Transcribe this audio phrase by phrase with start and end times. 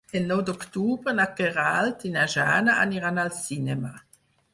[0.19, 3.93] El nou d'octubre na Queralt i na Jana aniran al cinema.